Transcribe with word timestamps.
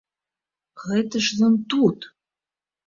Гэта 0.85 1.15
ж 1.29 1.39
ён 1.51 1.61
тут! 1.75 2.11